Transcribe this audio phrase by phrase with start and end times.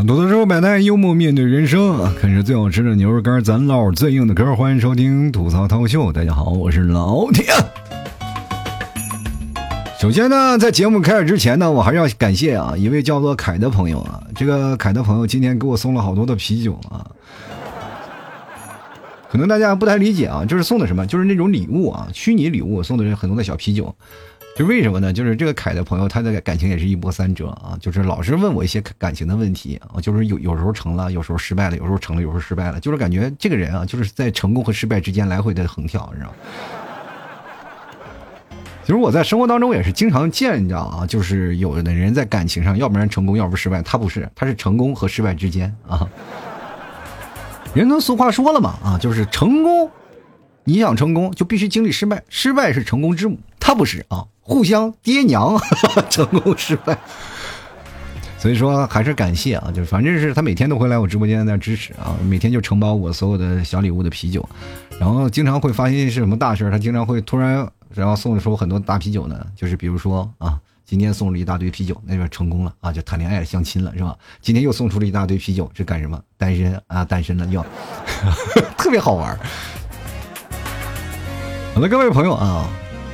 [0.00, 4.56] 很多的时候百态幽默面对人生，啃着最好吃的牛肉干，咱唠最硬的嗑。
[4.56, 7.44] 欢迎收听吐槽涛秀，大家好，我是老铁。
[10.00, 17.04] 首先呢，在节目开始之前呢，我还是要感谢啊一位叫做凯的朋友啊，这个凯的朋友今天给我送了好多的啤酒啊。
[19.30, 23.94] 可能大家不太理解啊，就是送的什么，就是那种礼物啊，虚拟礼物送的是很多的小啤酒。
[24.60, 25.10] 就为什么呢？
[25.10, 36.34] 就是这个凯的朋友，他的感情也是一波三折啊，就是老是问我一些感情的问题啊，就是有有时候成了，有时候失败了，有时候成了，有时候失败了，就是感觉这个人啊，就是在成功和失败之间来回的横跳，你知道吗？
[38.84, 46.06] 其 实我在生活当中也是经常见，你知道啊，就是有的人在感情上，要不然成功，要不失败，他不是，他是成功和失败之间啊。
[47.72, 49.90] 人都俗话说了嘛，啊，就是成功，
[50.64, 53.38] 你想成功就必须经历失败，失败是成功之母，
[53.70, 54.26] 他不是啊。
[54.40, 55.56] 互相爹娘，
[56.10, 56.98] 成功失败，
[58.36, 64.44] 所以说还是感谢啊，就是反正是他每天都会来我直播间那支持啊，每天就承包我所有的小礼物的啤酒，
[64.98, 74.18] 然后经常会发现是什么大事他经常会突然然后送出很多大啤酒呢，就是比如说啊，今天送了一大堆啤酒，那边成功了啊，就谈恋爱相亲了是吧？
[74.42, 76.20] 今天又送出了一大堆啤酒，是干什么？
[76.36, 77.64] 单身啊，单身了又，
[78.76, 79.38] 特别好玩。
[81.72, 82.68] 好了，各位朋友啊。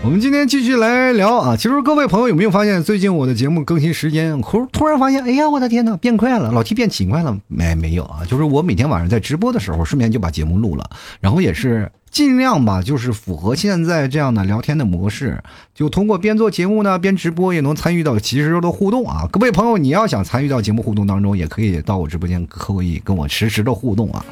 [0.06, 1.56] 我们今天继续来聊啊！
[1.56, 7.36] 其实各位朋友有没有发现，最近我的节目更新时间突突然发现，哎呀，我的天哪，变快了，老 T 变勤快了？
[7.48, 8.20] 没没有啊？
[8.24, 15.42] 就是我每天晚上在直播的时候，顺便就把节目录了，然后也是尽量吧，就是符合现在这样的聊天的模式，
[15.74, 19.28] 就通过边做节目呢，边直播也能参与到其实的互动啊！
[19.32, 24.24] 各位朋友，你要想参与到节目互动当中，也可以到我直播间可以跟我实时的互动啊！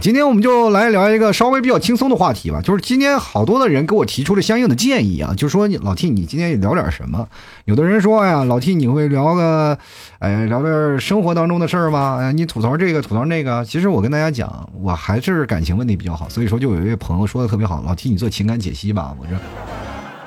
[0.00, 7.26] 今天我们就来聊一个稍微比较轻松的话题吧，就是今天好多的人给我提出了相应的建议啊，就说老 T，你今天聊点什么？
[7.64, 9.78] 有的人说呀，老 T 你会聊个，
[10.18, 12.18] 哎，聊点生活当中的事儿吗？
[12.20, 13.64] 哎，你吐槽这个，吐槽那个。
[13.64, 19.36] 其实我跟大家讲，我还是感情问题比较好，所以说就有一位朋友说的特别好，老 T 你做情感解析吧，我说。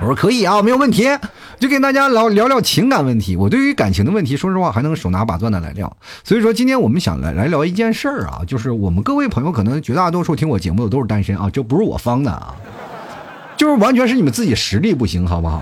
[0.02, 1.04] 我说可以啊，没有问题，
[1.60, 3.36] 就跟大家聊聊聊情感问题。
[3.36, 5.98] 我对于感情的问题，说实话还能手拿把攥的来聊。
[6.24, 12.56] 所以说今天我们想来来聊一件事儿啊，就是我们各位朋友可能绝大多数听我节目的都是单身啊，这不是我方的啊，
[13.58, 15.62] 就是完全是你们自己实力不行，好不好？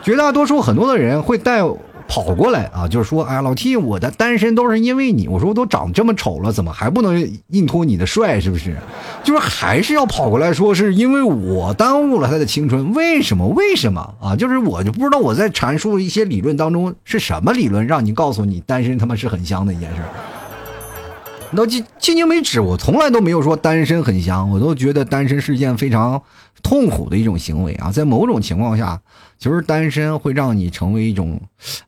[0.00, 1.62] 绝大多数很多的人会带。
[2.08, 5.26] 跑过来啊，就是说，哎呀，老 T，我的单身都是因为你。
[5.28, 8.40] 我说我都长这么丑了，怎么还不能硬托你的帅？
[8.40, 8.76] 是不是？
[9.24, 12.94] 就是还是要跑过来说，是因为我耽误了他的青春。
[12.94, 13.48] 为什么？
[13.48, 14.36] 为什么啊？
[14.36, 19.96] 就是我就不知道我在阐述一些理论当中是什么理论，让你告诉你单身他妈是很香的一件事。
[21.50, 26.22] 那迄迄今为止，我从来都没有说单身很香，我都觉得单身是件非常
[26.62, 27.90] 痛苦的一种行为啊。
[27.90, 29.00] 在某种情况下。
[29.38, 31.40] 其实单身会让你成为一种，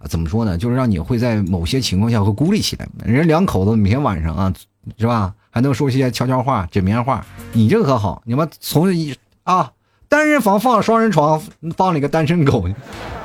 [0.08, 0.58] 怎么说呢？
[0.58, 2.86] 就是让你会在某些情况下会孤立起来。
[3.04, 4.52] 人两口子每天晚上啊，
[4.98, 5.34] 是吧？
[5.50, 7.24] 还能说些悄悄话、枕边话。
[7.52, 9.72] 你这可好，你妈从一啊，
[10.08, 11.42] 单人房放双人床，
[11.76, 12.68] 放了一个单身狗，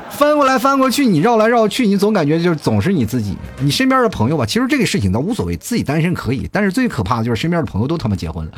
[0.09, 3.37] 翻过来翻过去，你绕来绕去，你总感觉就是总是你自己。
[3.59, 6.47] 你身边的朋友吧，其实这个事情倒无所谓，自己单身可以。
[6.51, 8.51] 但是最可怕的就是身边的朋友都他妈结婚了。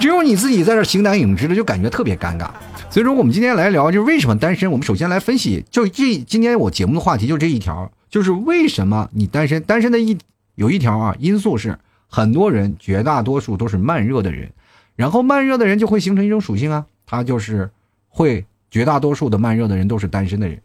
[0.00, 2.48] 只有你自己在这形单影只的，就感觉特别尴尬。
[2.88, 4.70] 所以说，我们今天来聊，就是为什么单身。
[4.72, 9.62] 我们首先来分析，就这今天我节目的话题就这一条，就是为什么你单身？
[9.62, 10.16] 单身的一
[10.54, 11.78] 有一条啊因素是，
[12.08, 14.50] 很多人绝大多数都是慢热的人，
[14.96, 17.70] 然后慢热的人就会形成一种属性啊，他就是
[18.08, 20.58] 会绝大多数的慢热的人都是单身的人。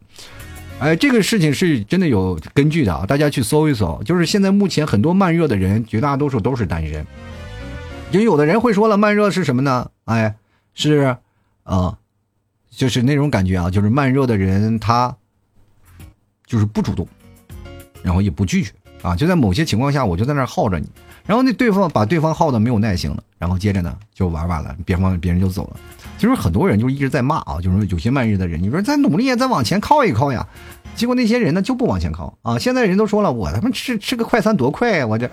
[0.80, 7.06] 哎，这个事情是真的有根据的啊，大家去搜一搜，就是现在目前很多慢热的人，绝大多数都是单身。
[8.16, 9.92] 就有的人会说了，慢热是什么呢？
[10.06, 10.36] 哎，
[10.74, 11.18] 是，
[11.64, 11.98] 啊，
[12.70, 15.14] 就是那种感觉啊，就是慢热的人他
[16.46, 17.06] 就是不主动，
[18.02, 18.72] 然后也不拒绝
[19.02, 20.88] 啊，就在某些情况下，我就在那耗着你，
[21.26, 25.78] 然后那对方把对方耗的没有耐心了，然后接着呢就玩完了，别方别人就走了。
[26.18, 30.46] 其实很多人就一直在骂啊，就是有些慢热的人，你说再努力，再往前靠一靠呀。
[30.96, 32.58] 结果那些人呢就不往前靠啊！
[32.58, 35.06] 现在人都说了，我他妈吃吃个快餐多快呀！
[35.06, 35.30] 我这，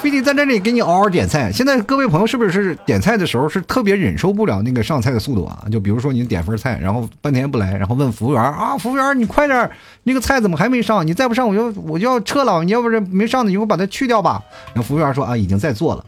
[0.00, 1.52] 非得在这里给你嗷嗷点菜。
[1.52, 5.64] 现在各位朋友是不是点菜的时候是特别忍受不了那个上菜的速度啊？
[5.70, 9.70] 就比如说你点份菜，然后半天不来，然后问服务员啊，服务员你快点，
[10.02, 11.06] 那个菜怎么还没上？
[11.06, 12.64] 你再不上我就我就要撤了。
[12.64, 14.42] 你要不是没上的，你给我把它去掉吧。
[14.74, 16.04] 然后服务员说啊，已经在做了。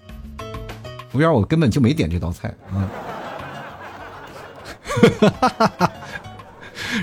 [1.13, 2.83] 服务员，我根本就没点这道菜啊。
[5.21, 5.93] 哈哈哈哈。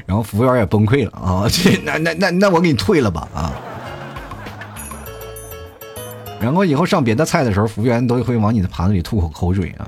[0.06, 1.45] 然后服务员也崩溃了啊！
[1.51, 3.53] 这那那那那我给你退了吧啊！
[6.39, 9.88] 然后以后上别的菜的时候，服务员都会往你的盘子里吐口口水啊！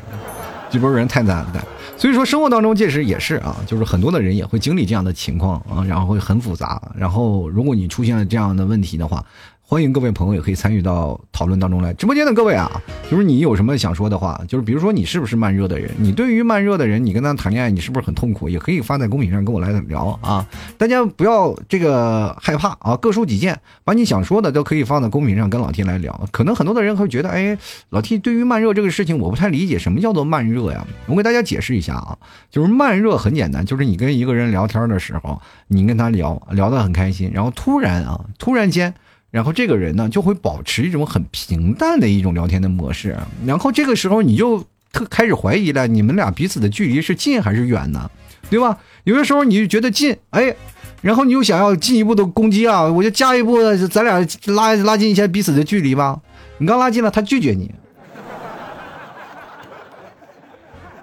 [0.69, 1.65] 这波人太难了。
[1.97, 6.79] 所以说生活当中确实也是啊，就是很多的人也会经历这样的情况啊，然后会很复杂。
[6.95, 9.23] 然后如果你出现了这样的问题的话，
[9.69, 11.93] 欢迎各位朋友也可以参与到讨论当中来。
[11.95, 12.71] 直播间的各位啊，
[13.11, 20.47] 就是你有什么想说的话，就是比如说你是不是慢热的人，你对于慢热的人，你跟他谈恋爱，你是不是很痛苦，也可以发在公屏上跟我来聊啊。
[20.77, 26.17] 大家不要这个害怕啊，各抒己见，把你想说的都可以放在公屏上跟老 T 来聊。
[26.31, 27.57] 可能很多的人会觉得，哎，
[27.89, 30.87] 老 T 对于慢热这个事情我不太理解，什么叫做慢热呀？
[31.07, 32.17] 我给大家解释一下啊，
[32.49, 38.93] 就是慢热很简单，就是你跟一个人聊天的时候，你跟他聊聊得很开心，然后突然啊，突然间。
[39.37, 43.15] 然后这个人呢，就会保持一种很平淡的一种聊天的模式。
[43.45, 48.09] 然后这个时候你就特开始怀疑了，你们俩彼此的距离是近还是远呢？
[48.49, 48.79] 对吧？
[49.03, 50.55] 有的时候你就觉得近，哎，
[51.03, 56.19] 然后你又想要进一步的攻击啊，我就加一步，咱俩拉拉近一下彼此的距离吧。
[56.57, 57.71] 你刚拉近了，他拒绝你。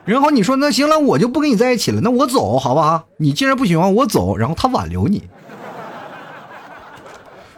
[0.04, 3.06] 然后你说那行了，我就不跟你在一起了，那我走好不好？
[3.18, 5.22] 你既然不喜欢我走，然后他挽留你。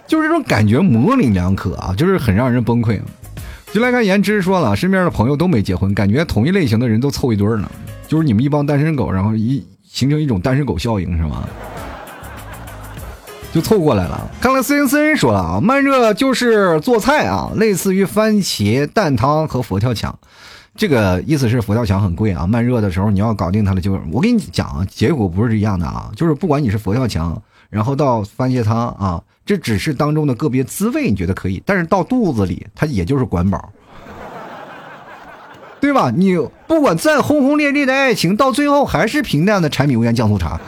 [0.07, 3.01] 就是这种感觉模棱两可啊，就是很让人崩溃。
[3.73, 7.71] 就来看颜值说了，身边的朋友都没结婚，感觉同一类型的人都凑一堆儿呢。
[8.07, 11.47] 就是你们一帮单身狗，然后一形成一种单身狗效应是吗？
[13.53, 14.31] 就凑过来了。
[14.41, 20.17] 看来斯恩斯恩说了啊，慢热就是做菜啊，类似于番茄蛋汤和佛跳墙。
[20.77, 29.21] 这个意思是佛跳墙很贵啊，慢热的时候你要搞定它了，就我跟你讲啊，结果不是一样的啊，就是不管你是佛跳墙，然后到番茄汤啊。
[29.47, 33.73] 这只是当中的个别滋味，你觉得可以，但是到肚子里，它也就是管饱，
[35.81, 36.13] 对吧？
[36.15, 40.61] 你不管再轰轰烈烈的爱情，到最后还是平淡的柴米油盐酱醋茶。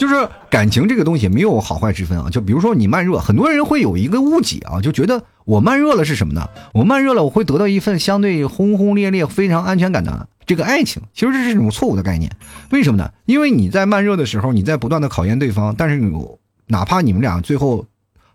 [0.00, 2.30] 就是感情这个东西没有好坏之分啊。
[2.30, 6.48] 就比如说你慢热，很多人会有一个误解啊，就觉得我慢热了是什么呢？
[6.72, 10.26] 我慢热了，我会得到一份相对轰轰烈烈、非常安全感的。
[10.46, 12.32] 这个爱情其实这是一种错误的概念，
[12.70, 13.12] 为什么呢？
[13.26, 16.00] 因为你在慢热的时候，你在不断的考验对方，但是
[16.66, 17.84] 哪怕你们俩最后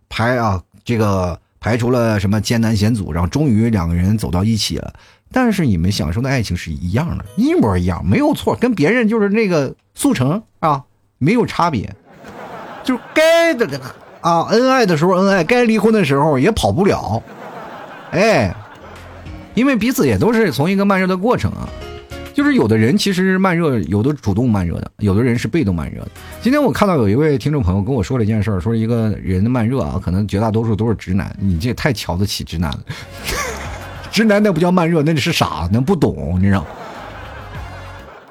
[0.07, 4.93] 排啊，这个排除了什么艰难险阻，然后终于两个人走到一起了，
[5.31, 10.83] 但是你们享受的爱情是一样的，一模一样，没有错，跟别人就是那个速成啊，
[11.25, 11.91] 没有差别，
[12.83, 13.67] 就该的
[14.21, 17.19] 啊，恩爱的时候恩爱，该离婚的时候也跑不了，
[18.11, 18.55] 哎，
[19.55, 21.67] 因为彼此也都是从一个慢热的过程啊。
[22.31, 26.11] 就是有的人其实慢热，有的主动慢热的，有的人是被动慢热的。
[26.41, 31.33] 今天我看到有一位听众朋友跟我说了一件事儿，说一个人的慢热啊，可能绝大多数都是直男。
[31.39, 32.79] 你这太瞧得起直男了，
[34.11, 36.67] 直男那不叫慢热，那是傻，那不懂，你知道。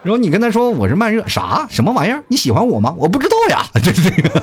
[0.04, 2.22] 然后你跟他说我是慢热，啥什么玩意儿？
[2.28, 2.94] 你喜欢我吗？
[2.96, 4.42] 我不知道呀，这 这个。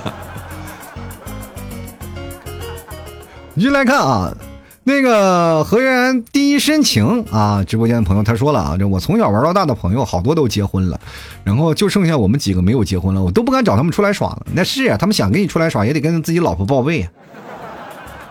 [3.53, 4.35] 你就来看啊。
[4.83, 10.99] 那个河源第一深情啊，直播间的朋友他说了啊，这我从小玩到大的朋友好多都结婚了，
[11.43, 14.41] 然后就剩下我们几个没有结婚了，我都不敢找他们出来耍了。
[14.53, 17.11] 那是啊，他们想跟你出来耍，也得跟自己老婆报备啊。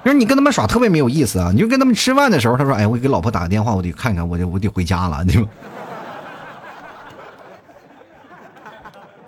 [0.03, 5.49] 说你跟他们耍特别没有意思啊，你就跟他们吃饭的时候，他说，哎，我给老婆打个电话，我得看看，我得我得回家了，对吧？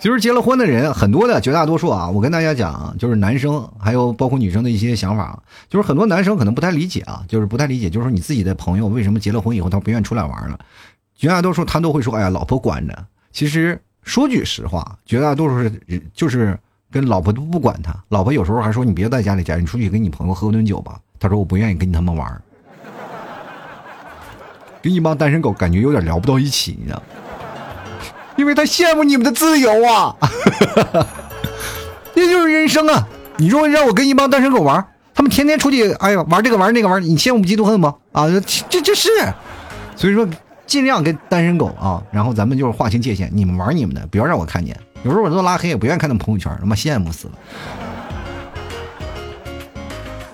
[0.03, 10.59] 其实结了婚的人很多的，绝大多数啊，我跟大家讲，就是男生还有包括女生的一些想法，就是很多男生可能不太理解啊，就是不太理解，就是说你自己的朋友为什么结了婚以后他不愿意出来玩了？
[11.15, 13.07] 绝大多数他都会说，哎呀，老婆管着。
[13.31, 16.59] 其实说句实话，绝大多数是就是
[16.91, 20.99] 跟老婆都不管他，老婆有时候还说你别在家里宅，你出去跟你朋友喝顿酒吧。
[21.21, 22.43] 他说我不愿意跟他们玩，
[24.83, 27.01] 跟一帮单身狗感觉有点聊不到一起，你知道。
[28.37, 30.17] 因为他羡慕你们的自由啊，
[32.15, 33.07] 这就是人生啊！
[33.37, 34.85] 你说让我跟一帮单身狗玩，
[35.15, 37.95] 他们天天出去，哎呀，玩这个玩那个玩，你羡慕嫉妒恨吗？
[38.13, 39.09] 啊，这这这是，
[39.97, 40.27] 所以说
[40.67, 44.77] 尽量跟单身狗啊，然后咱们就是划清界限，你们玩你们的，不要让我看见。
[45.03, 47.33] 有时候我都拉黑，也不愿意看他们朋友圈，他妈羡慕死了。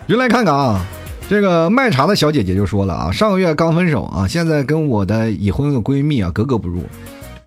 [0.07, 0.85] 原来看看啊，
[1.29, 6.83] 这个卖茶的小姐姐就说了啊，上个月刚分手啊，现在跟我的已婚的闺蜜啊格格不入。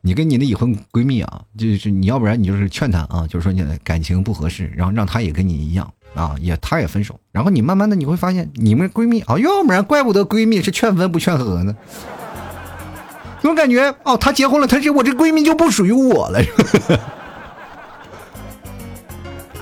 [0.01, 11.75] 你跟你的已婚闺蜜啊，就是你要不然你就是劝她啊，就是说你感情不合适，然后让她也跟你一样啊，也她也分手，然后你慢慢的你会发现，你们闺蜜啊，要不然怪不得闺蜜是劝分不劝和呢，
[13.41, 16.41] 总感觉哦，她结婚了，她这我这闺蜜就不属于我了。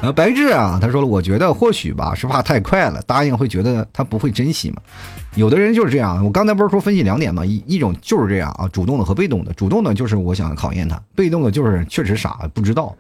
[0.02, 4.78] 啊，白志啊，他说了，我觉得或许吧，是怕太快了，答应会觉得他不会珍惜嘛。
[5.36, 12.96] 有的人就是这样，我刚才不是说分析两点嘛，一一种就是这样啊，主动的和被动的，主动的就是我想考验他，被动的就是确实傻不知道，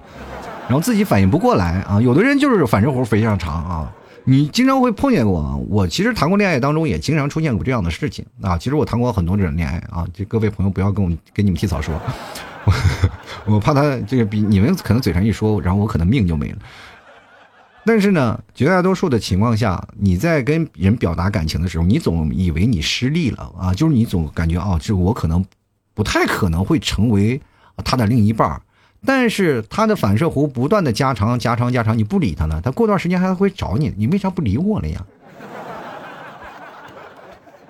[0.67, 2.01] 然后自己反应不过来啊。
[2.01, 3.91] 有的人就是反射弧非常长啊，
[4.25, 8.57] 你经常会碰见过，我其实谈过恋爱当中也经常出现过这样的事情啊。
[8.57, 11.95] 其实我谈过很多这种恋爱啊，就各位朋友不要跟我跟你们替草说，
[13.45, 16.57] 我怕他这个比你们可能嘴上一说，然后我可能命就没了。
[17.85, 25.43] 但是呢，绝大多数的情况下，你在跟人表达感情的时候，你总以为你失利了啊，就是你总感觉啊，这我可能
[25.93, 27.41] 不太可能会成为
[27.83, 28.61] 他的另一半
[29.05, 35.03] 但是他的反射弧不断的加长、加长、加长，你不理他了，他过段时间还会找你，你为啥不理我了呀？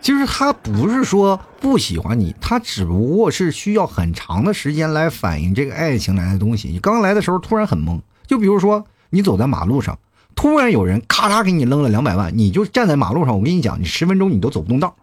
[0.01, 6.69] 其实他不是说不喜欢你，他只不过是需要很长的时间来反映这个爱情来的东西。
[6.69, 9.99] 你刚来的时候突然很懵，就比如说你走在马路上，
[10.35, 14.95] 突然有人咔嚓给你扔了两百万，你就站在马路上，我跟你讲，你十分钟你都走不动道。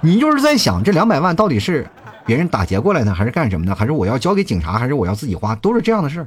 [0.00, 1.88] 你就是在想这两百万到底是
[2.24, 6.24] 别人打劫过来的，还是干什么的，还是我要交给警察，还是我要自己花，都是这样的事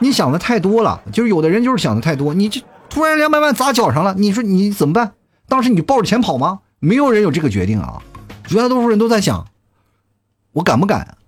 [0.00, 5.12] 你想的太多了，就是有的人就是想的太多，你这突然两百万砸脚上了，你说你怎么办？
[5.52, 6.60] 当时你抱着钱跑吗？
[6.78, 8.02] 没有人有这个决定啊，
[8.46, 9.46] 绝大多数人都在想，
[10.52, 11.18] 我敢不敢，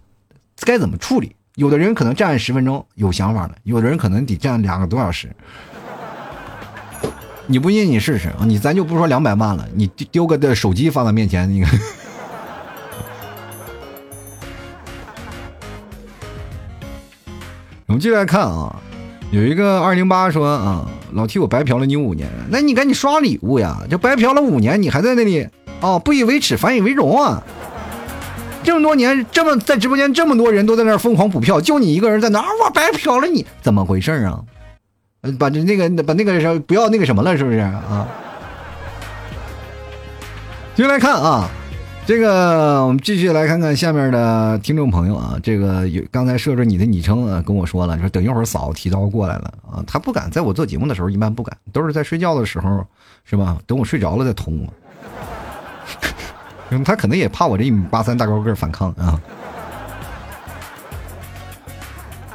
[0.61, 1.37] 该怎么处理？
[1.57, 5.29] 有的人可能站十分钟有想法了，有的人可能得站两个多小时。
[7.47, 8.47] 你不信你试试啊！
[8.47, 11.79] 你咱就不说两百万了，你丢个的手机放在面前，你看。
[17.85, 18.75] 我们继续来看啊。
[19.31, 23.79] 有一个二零八说啊，老替我白嫖了你五年，那你赶紧刷礼物呀！
[23.91, 25.49] 这白嫖了五年，你还在那里
[25.81, 27.43] 啊，不以为耻反以为荣啊！
[28.63, 34.41] 这么多年，这么在直播间这么多人都在那疯狂补票，就你一个人在那啊，我白嫖了你，怎么回事啊？
[35.39, 38.07] 把这那个把那个什不要那个什么了，是不是啊？
[40.77, 41.49] 继续来看啊。
[42.07, 52.87] 这个我们继续来看看下面的听众朋友啊，这个有刚才设置你的昵称啊，跟我说了，说等一会儿嫂子提刀过来了啊，他不敢在我做节目的时候一般不敢，都是在睡觉的时候
[53.25, 53.57] 是吧？
[53.67, 54.69] 等我睡着了再捅
[56.71, 59.19] 我，他可能也怕我这一米八三大高个反抗啊。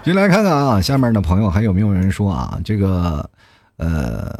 [0.03, 2.59] 进来看看啊，下面的朋友还有没有人说啊？
[2.65, 3.29] 这个
[3.77, 4.35] 呃。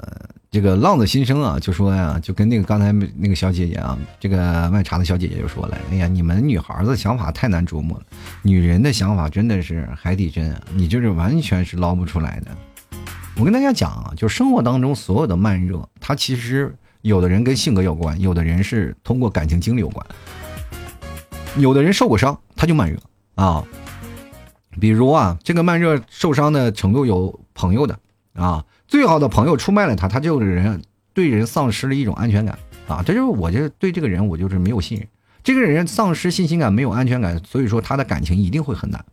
[0.52, 8.04] 这个浪子心声啊，就说呀，就跟那个刚才那个小姐姐啊，这个卖茶的小姐姐就说了，哎呀，你们女孩子想法太难琢磨了，
[8.42, 12.48] 女人的想法真的是海底针，你就是完全是捞不出来的。
[13.38, 20.04] 我跟大家讲啊，就生活当中所有的慢热，它其实有的人跟性格有关，有的人是通过感情经历有关，
[21.58, 23.00] 有的人受过伤他就慢热
[23.36, 23.64] 啊，
[24.80, 28.00] 比如啊，这个慢热受伤的程度有朋友的
[28.34, 28.66] 啊。
[28.90, 30.82] 最好的朋友出卖了他，他这个人
[31.14, 33.04] 对人丧失了一种安全感啊！
[33.06, 35.08] 这就是我就对这个人我就是没有信任，
[35.44, 39.06] 这个人丧失信心感，没有安全感，所以说他的感情一定会很难。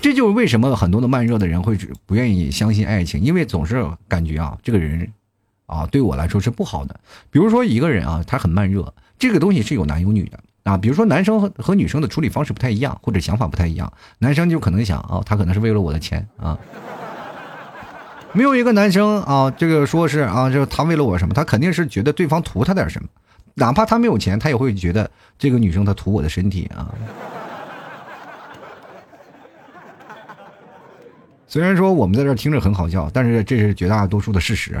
[0.00, 5.10] 这就是为什么很多的慢热的人会不愿意相信爱情，因为总是感觉啊，这个人
[5.66, 7.00] 啊对我来说是不好的。
[7.28, 10.76] 比如说一个人啊，他很慢热，这个东西是有男有女的啊。
[10.76, 16.56] 比如说男生和和女生的处理方式不太一样，或者想法不太一样，男生就可能想啊，他可能是为了我的钱啊。
[18.36, 23.08] 没有一个男生啊，这个说是啊，就他为了我什么，他肯定是觉得对方图他点什么，
[23.54, 26.94] 哪怕他没有钱，他也会觉得这个女生她图我的身体啊。
[31.48, 34.78] 虽然说我们在这听着很好笑，但是这是绝大多数的事实。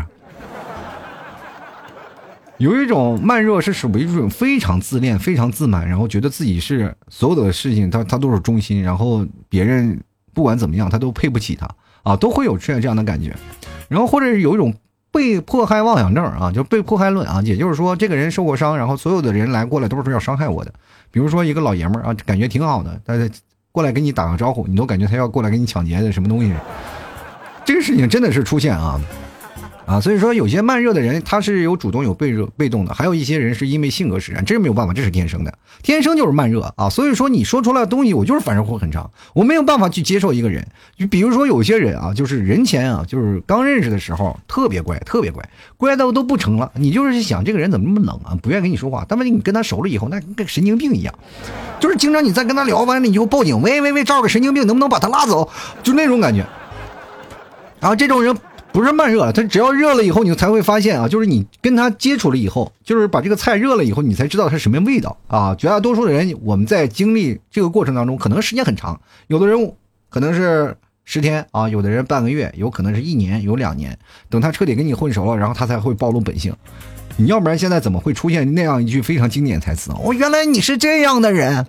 [2.58, 9.98] 有一种慢热是属于一种非常自恋、非常自满，然后觉得自己是所有的事情他他都是中心，然后别人
[10.34, 11.66] 不管怎么样他都配不起他。
[12.06, 13.34] 啊，都会有出现这样的感觉，
[13.88, 14.72] 然后或者是有一种
[15.10, 20.72] 被迫害妄想症啊，就被迫害论啊，也就是说，这个人受过伤，然后所有的人来过来都是要伤害我的。
[21.10, 23.14] 比如说一个老爷们儿啊，感觉挺好的，他
[23.72, 26.52] 过来跟你打个招呼，你都感觉他要过来给你抢劫的什么东西。
[27.64, 29.00] 这个事情真的是出现啊。
[29.86, 36.90] 啊，所以说有些慢热的人，他是有主动有被热被动的，还有一些人是因为性格使然，这是没有办法，这是天生的，天生就是慢热啊。
[36.90, 40.66] 所以说你说出来的东西，我就是反射弧很长，我没有办法去接受一个人。
[40.98, 46.72] 就比如说有些人啊，就是人前啊，就是刚认识的时候特别乖，特别乖，乖到都不成了。
[46.74, 49.06] 你就是想这个人怎么那么冷啊，不愿意跟你说话。
[49.08, 51.14] 但问题你跟他熟了以后，那跟神经病一样，
[51.78, 55.48] 就是经常你在跟他聊完了以后报警，喂喂喂，照个神经病，能不能把他拉走？
[55.84, 56.44] 就那种感觉。
[57.78, 58.36] 然后这种人。
[58.76, 65.54] 不是慢热，它只要热了以后，你才会发现啊，就是你跟它接触了以后，就是把这个菜热了以后，你才知道它什么味道啊。
[65.54, 69.72] 绝大多数的人，我们在经历这个过程当中，可能时间很长，有的人
[70.10, 76.54] 可能是十天啊，有的人半个月，有可能是一年，有两年，等他彻底跟你混熟了，然后他才会暴露本性。
[77.16, 79.90] 你要不然现在怎么会出现那样一句非常经典台词？
[79.92, 81.66] 哦，原来你是这样的人，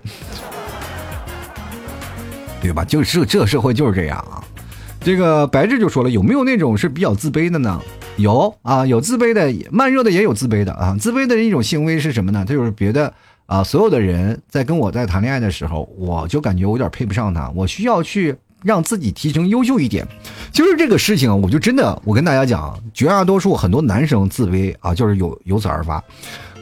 [2.61, 2.83] 对吧？
[2.83, 4.43] 就是这社会就是这样啊。
[5.07, 7.81] 这个白志就说了，有没有那种是比较自卑的呢？
[8.17, 10.97] 有啊，有自卑的，慢热的也有自卑的啊。
[10.99, 12.43] 自卑的一种行为是什么呢？
[12.45, 13.13] 他就是别的
[13.45, 20.05] 啊，所有的人在跟我在谈恋爱的时候，我就感觉我有点配不上他，我需要去让自己提升优秀一点。
[20.51, 26.03] 就是这个事情，我就真的，我跟大家讲，绝大多数很多男生自卑啊，就是有由此而发。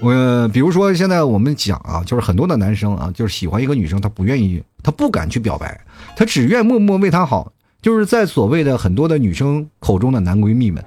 [0.01, 5.81] 我比如说现在我们讲啊，就是很多的男生啊，就是喜欢一个女生，他不愿意，他不敢去表白，
[6.15, 7.51] 他只愿默默为她好。
[7.85, 10.83] 就是在所谓的很多的女生口中的男闺蜜们，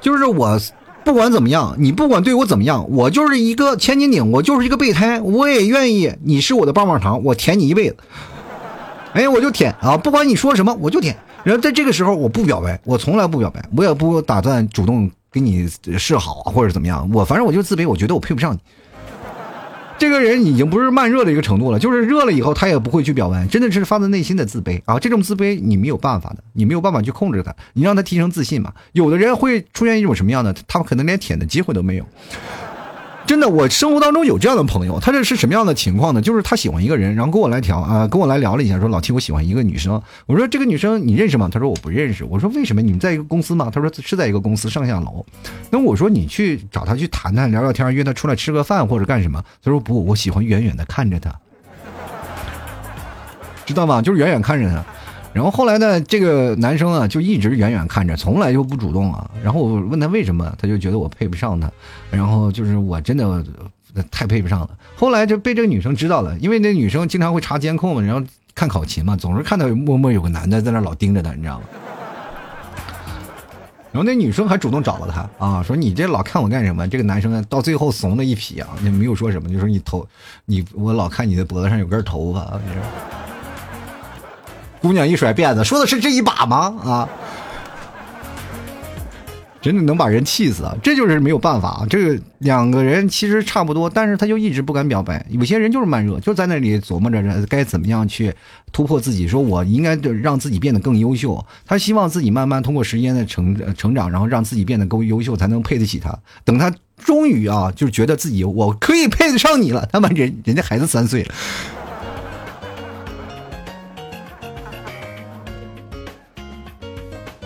[0.00, 0.58] 就是我
[1.04, 7.96] 不管怎么样，你不管对我怎么样，我就是一个千斤顶，我就是一个备胎，我也愿意你是我的棒棒糖，我舔你一辈子。
[9.12, 11.14] 哎，我就舔啊，不管你说什么，我就舔。
[11.42, 15.68] 然后在这个时候，我不表白，我从来不表白，我也不打算主动跟你
[15.98, 18.58] 示好或者怎么样，我反正我就自卑，我觉得我配不上你。
[20.04, 24.98] 这个人已经不是慢热的一个程度了，就是热了以后他也不会去表白，真的是发自内心的自卑啊！
[24.98, 28.70] 这种自卑你没有办法的，你没有办法去控制他，你让他提升自信嘛。
[28.92, 32.06] 有的人会出现一种什么样的，他们可能连舔的机会都没有。
[33.26, 36.20] 真的，我生活当中有这样的朋友，他这是什么样的情况呢？
[36.20, 40.00] 就是他喜欢一个人，然后跟我来调啊，跟我来聊了一下，说老七我喜欢一个女生。
[40.26, 41.48] 我说这个女生你认识吗？
[41.50, 42.22] 他说我不认识。
[42.22, 42.82] 我说为什么？
[42.82, 43.70] 你们在一个公司吗？
[43.72, 45.24] 他说是在一个公司上下楼。
[45.70, 49.42] 那我说你去找他去谈谈聊聊天，约他出来吃个饭或者干什么？
[49.62, 51.34] 他说不，我喜欢远远的看着他，
[53.64, 54.02] 知道吗？
[54.02, 54.84] 就是远远看着他。
[55.34, 59.28] 然后后来呢，这个男生啊就一直远远看着，从来就不主动啊。
[59.42, 61.68] 然后我问他为什么，他就觉得我配不上他。
[62.10, 63.44] 然后就是我真的
[64.12, 64.70] 太配不上了。
[64.94, 68.24] 后来就被这个女生知道了，因为那女生经常会查监控，然后
[68.54, 71.64] 看考勤嘛，总是看到默默有个男的在那老盯着他，你知道吗？
[73.90, 76.86] 然后那女生还主动找了他啊，说你这老看我干什么？
[76.88, 80.06] 这个男生呢，到最后怂的一批啊，也没有说什么，就说你头，
[80.44, 82.60] 你我老看你的脖子上有根头发啊。
[84.84, 86.76] 姑娘一甩辫子，说的是这一把吗？
[86.84, 87.08] 啊，
[89.62, 90.76] 真的能把人气死啊！
[90.82, 95.24] 这就是没有办法啊，这个两个人其实差不多，但是他就一直不敢表白。
[95.30, 98.30] 有些人就是慢热，就在那里琢磨着该怎么样去
[98.72, 101.42] 突破自己，说我应该让自己变得更优秀。
[101.64, 106.14] 他希望自己慢慢通过时间的成成长，然后让自己变得更优秀，才能配得起他。
[106.44, 106.70] 等他
[107.02, 111.34] 终于啊，就觉得自己我可以配得上你了，他妈人人家孩子三岁了。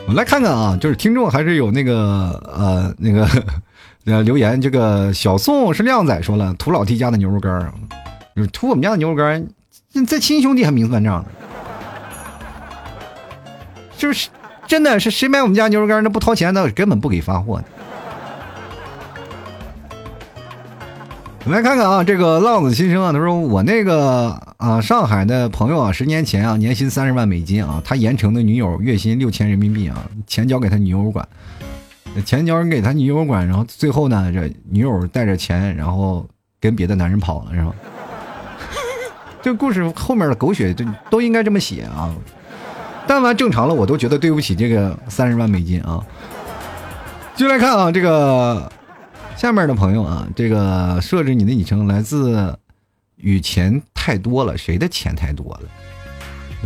[0.09, 3.29] 我们来看看啊，就是听众还是有那个呃那个
[4.07, 7.71] 呃留言，这个小宋是靓仔说了，图老 T 家的牛肉干
[8.35, 9.45] 就是图我们家的牛肉干儿
[10.07, 11.27] 这亲兄弟还明算账呢，
[13.99, 14.31] 就是
[14.67, 17.65] 真的是谁买我们家牛肉干那不掏钱，那根本不给发货的。
[21.45, 31.27] 我们来看看啊，这个浪子心声啊，他说我那个啊上海的朋友啊，十年前啊年薪三十万美金啊，他盐城的女友月薪六千人民币啊，钱交给他女友管，
[32.25, 36.27] 钱交给他女友管，然后最后呢，这女友带着钱，然后
[36.61, 37.73] 跟别的男人跑了，是吧？
[39.41, 42.13] 这故事后面的狗血就都应该这么写啊，
[43.07, 46.05] 但凡正常了，我都觉得对不起这个三十万美金啊。
[47.37, 48.71] 继续来看啊，这个。
[49.37, 52.59] 下面的朋友啊，这个设置你的昵称来自
[53.19, 55.63] 与钱太多了，谁的钱太多了？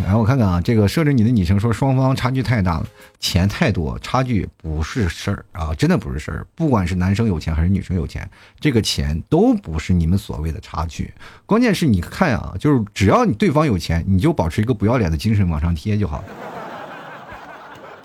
[0.07, 2.87] 来，我看看啊，这个设置你的昵称说双方差距太大了，
[3.21, 6.47] 钱太多，差距不是事儿啊，真的不是事儿。
[6.55, 8.27] 不管是男生有钱还是女生有钱，
[8.59, 11.13] 这个钱都不是你们所谓的差距。
[11.45, 16.25] 关键是你看啊，就是只要你对方有钱，你就保持一个不要脸的精神往上贴就好了，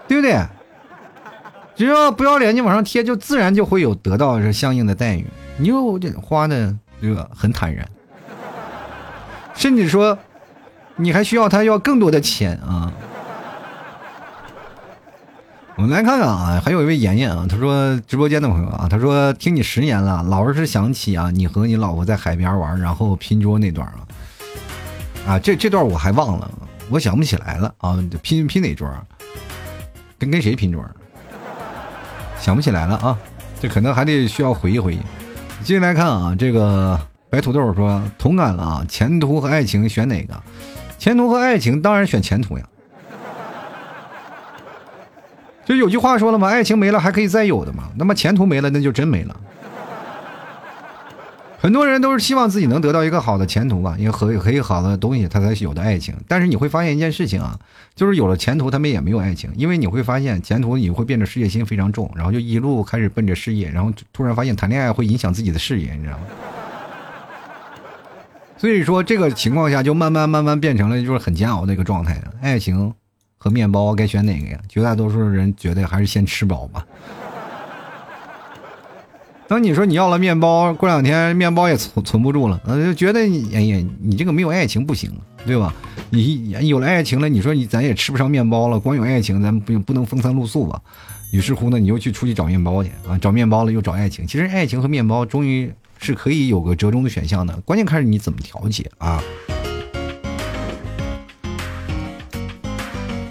[0.09, 0.45] 对不对？
[1.77, 5.25] 只要不要脸，你往上贴，就自然就会有得到这相应的待遇。
[5.57, 7.87] 你又花的这个很坦然，
[9.57, 10.17] 甚至说
[10.95, 12.93] 你还需要他要更多的钱啊。
[15.75, 24.01] 我们来看看啊，还有一位妍妍啊，他说直播间的朋友啊，他说听你十年了，老是想起啊，你和你老婆在海边玩，然后拼桌那段啊，
[25.27, 26.49] 啊，这这段我还忘了，
[26.89, 28.91] 我想不起来了啊，拼拼哪桌？
[30.17, 30.83] 跟跟谁拼桌？
[32.39, 33.15] 想不起来了啊，
[33.59, 34.99] 这可能还得需要回忆回忆。
[35.63, 36.99] 接下来看啊，这个
[37.37, 40.33] 白土豆说同感了啊，前途和爱情选哪个？
[40.97, 42.67] 前途和爱情当然选前途呀。
[45.63, 49.39] 就有句话说了嘛，爱情没了还可以再有的嘛，那么前途没了那就真没了。
[51.59, 56.15] 很多人都是希望自己能得到一个好的前途吧，因为可以可以好的东西，他才有的爱情。
[56.27, 57.55] 但是你会发现一件事情啊，
[57.93, 66.23] 就是有了前途，他们也没有爱情，因为你会发现前途你会变得事业心非常重，然后就一路开始奔着事业，然后突然发现谈恋爱会影响自己的事业，你知道吗？
[68.57, 72.93] 所以说这个情况下就慢慢慢慢变成了就是很煎熬的一个状态爱情
[73.37, 74.59] 和面包该选哪个呀？
[74.67, 76.85] 绝大多数人觉得还是先吃饱吧。
[79.47, 85.09] 等你说你要了面包，过两天面包也存存不住了，呃，就觉得你哎呀，你这个没有爱情不行，
[85.45, 85.73] 对吧？
[86.09, 90.81] 你有了爱情了，你说你咱也吃不上面包了，光有爱情咱不不能风餐露宿吧？
[91.31, 94.27] 于是乎呢，你又去出去找面包去啊，找面包了又找爱情。
[94.27, 99.21] 其实爱情和面包终于是可以有个折中的选项的，关键看是你怎么调节啊。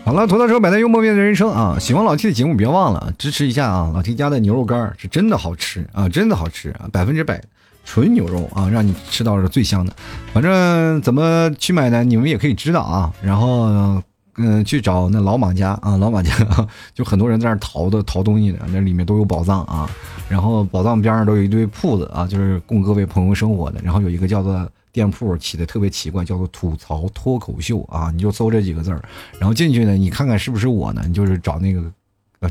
[0.04, 1.76] 好了，吐槽车摆在幽默面对人生啊！
[1.80, 3.90] 喜欢老 T 的节目，别忘了支持一下啊！
[3.92, 7.42] 老 T 家的牛肉干是真的好吃啊，真的好吃啊，百分之百
[7.84, 9.92] 纯牛肉啊，让你吃到是最香的。
[10.32, 12.04] 反正怎么去买呢？
[12.04, 13.12] 你们也可以知道啊。
[13.20, 14.00] 然后
[14.36, 16.32] 嗯，去找那老马家啊，老马家
[16.94, 19.88] 就很多人在那淘的淘东西的，那里面都有宝藏啊。
[20.28, 23.80] 然后宝藏边上都有一堆铺子啊，就是供各位朋友生活的。
[23.82, 24.68] 然后有一个叫做。
[24.92, 29.02] 店铺起的特别奇怪，叫做“吐槽脱口秀”啊，你就搜这几个字儿，
[29.38, 31.02] 然后进去呢，你看看是不是我呢？
[31.06, 31.82] 你就是找那个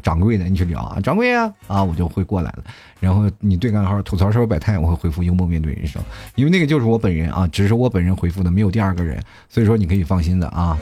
[0.04, 2.64] 掌柜的，你去聊啊，掌柜啊，啊，我就会过来了。
[3.00, 6.00] 然后你对暗号“吐槽社会百态”，我会回复“幽默面对人生”，
[6.38, 9.20] 因为那个就是我本人啊，只是我本人回复的，没有第二个人，
[9.50, 10.78] 所以说你可以放心的啊，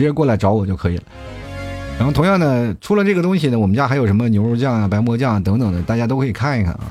[0.00, 1.02] 直接过来找我就可以了。
[1.98, 6.86] 然后同样的，除了这个东西呢，我们家还有什么牛肉酱啊、白馍酱啊等等的，大家都可以看一看啊。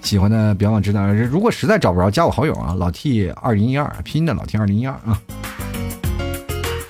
[0.00, 5.20] 喜欢的别忘知道，如果实在找不着，加我好友啊，老 T 二零一二，拼音的老 T 二零一二啊。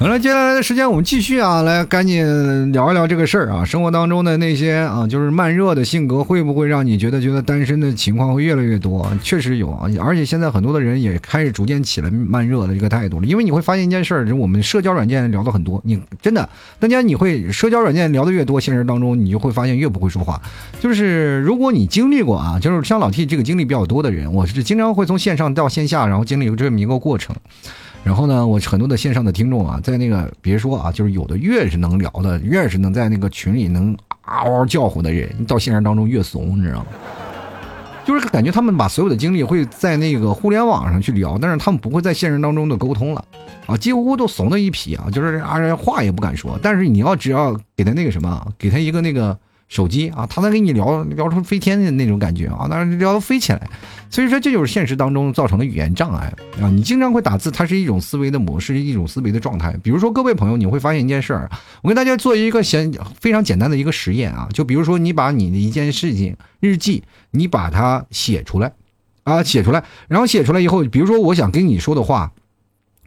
[0.03, 3.65] 好了，接下来的时间我们继续啊，来赶紧聊一聊这个事儿啊。
[3.65, 9.09] 生活当中的那些啊，就是慢热的性格，会不会让你觉得觉得单身的情况会越来越多？
[9.23, 13.27] 确实有啊，而且现在很多的人也开始逐渐起了慢热的这个态度了。
[13.27, 16.49] 因为你会发现一件事儿，就我们社交软件聊的很多，你真的，
[16.81, 20.43] 大家你会社交软件聊的越多，现实当中你就会发现越不会说话。
[20.81, 27.37] 就是如果你经历过啊，就是像老 T 这个经历比较多的人，我是经常会从线上到线下，然后经历这么一个过程。
[28.05, 36.87] 然后呢，我很多的线上的听众啊，在那个别说啊，就是有的越是能聊的，越是能在那个群里能嗷嗷叫呼的人，到现实当中越怂，你知道吗？
[38.05, 43.25] 就是感觉他们把所有的精力会在那个互联网上去聊，但是他们不会在现实当中的沟通了，
[43.67, 46.59] 啊，几乎都怂的一批啊，就是啊话也不敢说。
[46.61, 49.39] 但是你要只要给他那个什么，给他一个那个。
[49.73, 53.71] 手机啊，他能跟你聊聊出飞天的那种感觉啊，那聊到飞起来。
[54.11, 56.31] 所以说，这就是现实当中造成的语言障碍
[56.61, 56.69] 啊。
[56.69, 59.75] 你经常会打字，它是一种思维的模式，一种思维的状态。
[59.83, 64.47] 比如说，各位朋友，你会发现一件事儿，我跟大家做一个简非常简单的一个实验啊。
[64.53, 68.75] 就比如说，你把你的一件事情日记，你把它写出来
[69.23, 72.31] 啊，写出来，然后写出来以后，比如说我想跟你说的话。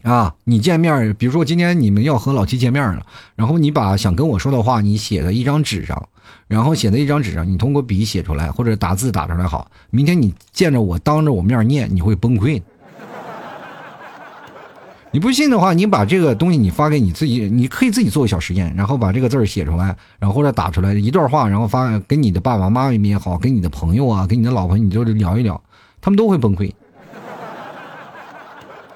[0.01, 3.03] 啊，你见面，比如说今天你们要和老七见面了，
[3.35, 6.09] 然后你把想跟我说的话，你写在一张纸上，
[6.47, 9.69] 然后写在一张纸上，你通过笔写出来或者打字打出来好。
[9.89, 12.61] 明天你见着我当着我面念，你会崩溃。
[15.11, 25.61] 你不信的话，你把这个东西你发给你自己，你可以自己做个小实验，然后把这个字写出来，然后或者打出来一段话，然后发给你的爸爸妈妈也好，给你的朋友啊，给你的老婆，你就聊一聊，
[26.01, 26.71] 他们都会崩溃。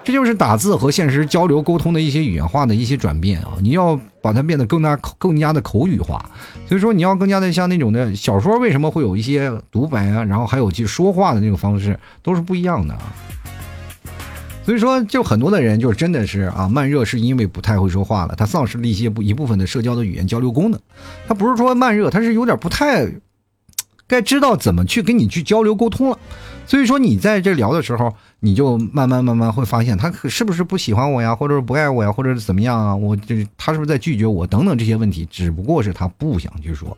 [0.01, 3.57] 这就是打字和现实交流沟通的一些语言化的一些转变啊！
[3.61, 6.27] 你要把它变得更加更加的口语化，
[6.67, 10.23] 所以说你要更加的像那种的小说，为什么会有一些独白啊？
[10.23, 13.13] 然后还有去说话的那种方式，都是不一样的啊！
[14.65, 20.79] 所以说，就很多的人就是真的是啊，慢热是因为不太会说话了，他丧失了一些不一部分的社交的语言交流功能。
[21.27, 23.05] 他不是说慢热，他是有点不太
[24.07, 26.17] 该知道怎么去跟你去交流沟通了。
[26.65, 28.15] 所以说你在这聊的时候。
[28.39, 32.95] 你就慢慢慢慢会发现他是不是不喜欢我呀，或者是不爱我呀，或者是怎么样啊？
[32.95, 36.97] 我这他是不是在拒绝我等等这些问题，只不过是他不想去说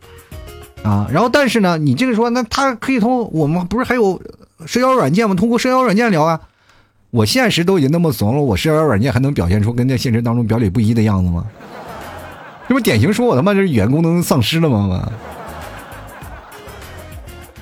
[0.83, 1.07] 啊。
[1.11, 4.21] 然后但是呢，你这个说那他可以通我们不是还有
[4.65, 5.35] 社交软件吗？
[5.35, 6.39] 通过社交软件聊啊。
[7.09, 11.45] 我现实都已经那么怂了，我社交软件还能表现出跟在现实当中表里不一的样子吗？
[12.69, 15.11] 这不典型说我他妈这语言功能丧失了吗？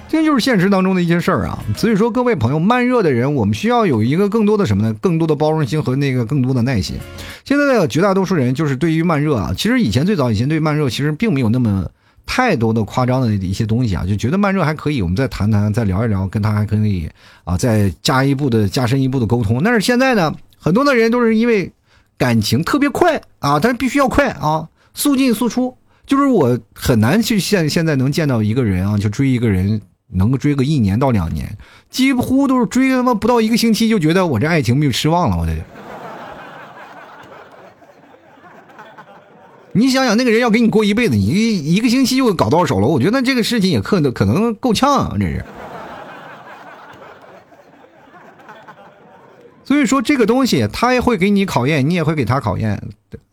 [0.09, 4.91] 这就是现实当中的一些事儿啊，所以说各位朋友，慢热的人，我们需要有一个更多的什么呢？
[4.99, 6.97] 更多的包容心和那个更多的耐心。
[7.45, 11.85] 现在的绝大多数人就是对于慢热啊，其实以前最早以前对慢热其实并没有那么
[12.25, 17.07] 太多的夸张的一些东西啊，就觉得慢热还可以，我们再谈谈，再聊一聊，跟他还可以
[17.43, 19.61] 啊，再加一步的加深一步的沟通。
[19.63, 21.71] 但是现在呢，很多的人都是因为
[22.17, 29.79] 感情特别快啊，但是必须要快啊，速进速出，就是我很难去现现在能见到一个人啊，就追一个人。
[30.11, 31.57] 能够追个一年到两年，
[31.89, 35.37] 几乎都是追他妈不到一个星期就觉得我这爱情没有失望了。
[35.37, 35.53] 我这，
[39.73, 45.45] 你想想那个人要给你过一辈子，你一个星期就搞到手了，我觉得这个事情也可能可能够呛啊，这是。
[49.69, 52.81] 所以说这个东西，他也会给你考验，你也会给他考验。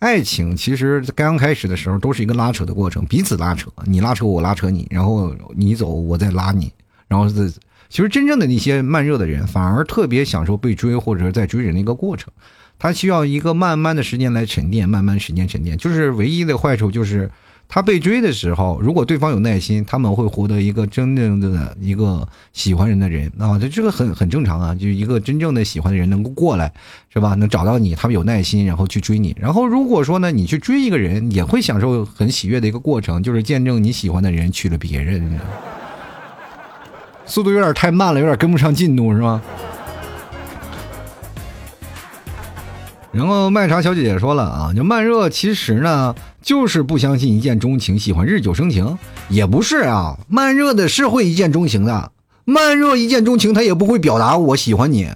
[0.01, 6.71] 爱情其实刚开始的时候都是一个拉扯的过程，彼此拉扯，你拉扯我，拉扯你，然后你走，我再拉你，
[7.09, 7.51] 然后是
[7.89, 12.31] 其实真正的那些慢热的人，反而特别享受被追或者在追人的一个过程。
[12.79, 15.79] 他需要一个慢慢的时间来沉淀，慢慢时间沉淀。
[15.79, 17.31] 就是唯一的坏处就是。
[17.69, 26.73] 他被追的时候，如果对方有耐心，他们会获得一个真正的一个喜欢人的人啊，这这个很很正常啊，就一个真正的喜欢的人能够过来，
[27.13, 27.35] 是吧？
[27.35, 29.37] 能找到你，他们有耐心，然后去追你。
[29.39, 35.39] 然后如果说呢，你去追一个人，也会享受很喜悦的一个过程，就是见证你喜欢的人娶了别人，
[37.27, 39.43] 速度有点太慢了，有点跟不上进度，是吧？
[43.17, 46.15] 然后麦茶小姐姐说了啊，就慢热其实呢。
[46.43, 48.99] 就是不相信一见钟情，喜欢日久生情，
[49.29, 50.17] 也不是啊。
[50.29, 52.13] 慢热的是会一见钟情的，
[52.45, 55.09] 慢热一见钟情，他也不会表达我喜欢你，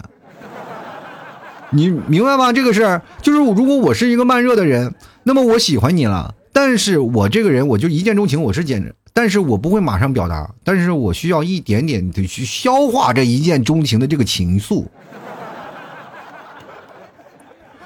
[1.69, 2.51] 你明白吗？
[2.51, 14.85] 这个事儿就是，如果我是一个慢热的人，那么我喜欢你了，但是我这个人我就一见钟情，我是简，但是我不会马上表达，但是我需要一点点的去消化这一见钟情的这个情愫，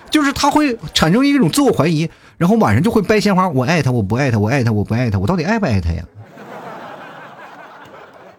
[0.10, 2.10] 就是他会产生一种自我怀疑。
[2.38, 6.04] 然后晚上就会掰鲜花，我爱他，我不爱他，我爱他，我不爱他，我到底爱不爱他呀？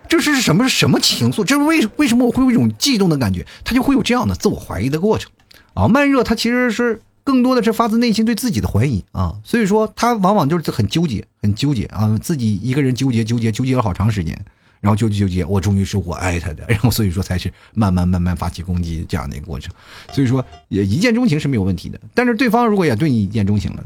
[0.06, 1.42] 这是什么什么情愫？
[1.42, 3.46] 这是为为什么我会有一种悸动的感觉？
[3.64, 5.30] 他就会有这样的自我怀疑的过程
[5.72, 5.88] 啊。
[5.88, 14.38] 慢热，他其实是更多的是发自内心对自己的怀疑啊，所以说他往往就是很纠结，很纠结啊，自己一个人纠结纠结纠结了好长时间。
[14.80, 19.72] 然后纠结纠结，我终于是我爱他的， 然后所以说才是慢慢慢慢发起攻击这样的一个过程，
[20.12, 23.84] 所以说也一见钟情是没有问题的，但是对方如果也对你一见钟情了，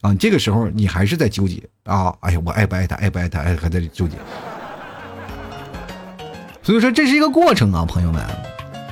[0.00, 4.16] 啊，这个时候你还是在纠结啊，哎呀，我爱不爱他，爱不爱他，还在纠结，
[6.62, 8.24] 所以说这是一个过程啊，朋友们，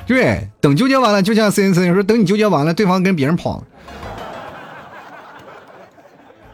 [0.05, 3.67] 对，等纠结完了，就像 C N C 说，等你纠结完了，对方跟别人跑了。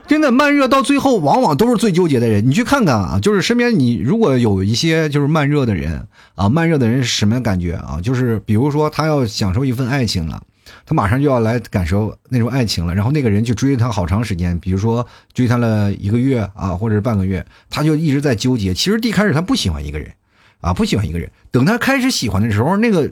[0.06, 2.46] 真的慢热到最后，往往都是最纠结的人。
[2.48, 8.00] 你去看看啊，就是身边你如果有一些就是慢热的人啊，慢热的人是什么感觉啊？
[8.04, 10.42] 就是比如说他要享受一份爱情了，
[10.86, 18.74] 他马上就要来感受那种爱情了，然后那个人去追他好长时间，比如说追他了一个月啊，或者是半个月，他就一直在纠结。
[18.74, 20.12] 其实一开始他不喜欢一个人，
[20.60, 21.32] 啊，不喜欢一个人。
[21.50, 23.10] 等他开始喜欢的时候，那个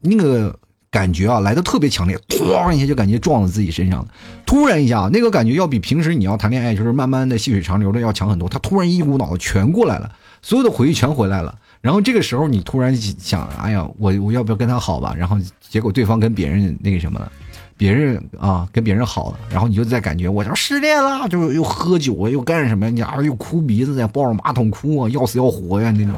[0.00, 0.58] 那个。
[0.90, 4.08] 感觉啊，来的特别强烈，咣一下就感觉撞到自己身上了。
[4.44, 8.48] 突然一下，那个感觉要比平时你要谈恋爱就是慢慢的细水长流的要强很多。
[8.48, 10.10] 他突然一股脑全过来了，
[10.42, 11.56] 所有的回忆全回来了。
[11.80, 15.14] 然后这个时候你突然想，哎呀，我我要不要跟他好吧？
[15.16, 17.30] 然后结果对方跟别人那个什么了，
[17.76, 22.90] 别人啊跟别人好了，然后你就在感觉我要失恋了，就又喝酒啊，又干什么？
[22.90, 26.14] 你啊又哭鼻子呀，抱着马桶哭啊，要死要活呀那种。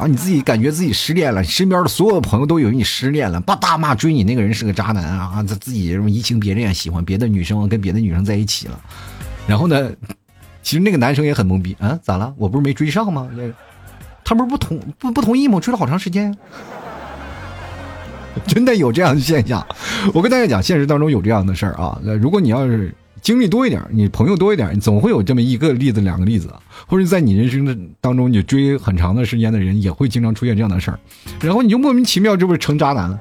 [0.00, 5.44] 啊，你自己感觉自己失恋了，身边的所有的朋友都以为你失恋了，把大骂追你那个人是个渣男啊！
[5.46, 8.80] 他自己什么移情别恋，喜欢别的女生，跟别的女生在一起了。
[9.46, 9.92] 然后呢，
[10.62, 12.32] 其实那个男生也很懵逼啊，咋了？
[12.38, 13.28] 我不是没追上吗？
[14.24, 15.60] 他不是不同不不同意吗？
[15.60, 16.34] 追了好长时间，
[18.48, 19.66] 真的有这样的现象。
[20.14, 22.00] 我跟大家讲，现实当中有这样的事儿啊。
[22.02, 22.94] 那如果你要是。
[23.22, 26.52] 经历多一点，你朋友多一点，你总会有这么一个例子、两个例子，
[26.86, 30.98] 或者在你人生的当中，你追很长的时间的人，也会经常出现这样的事儿，
[31.40, 33.20] 然后你就莫名其妙，这不是成渣男了？